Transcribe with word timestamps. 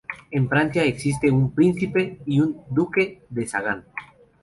En 0.31 0.49
Francia 0.49 0.83
existe 0.83 1.29
un 1.29 1.53
"príncipe" 1.53 2.21
y 2.25 2.41
"duque" 2.71 3.27
de 3.29 3.45
Sagan. 3.45 3.85